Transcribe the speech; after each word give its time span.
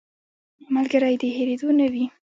ملګری 0.75 1.15
د 1.21 1.23
هېرېدو 1.35 1.69
نه 1.79 1.87
وي 1.91 2.05